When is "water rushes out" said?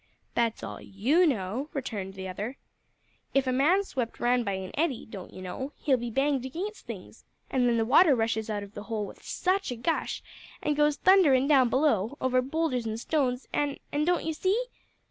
7.85-8.63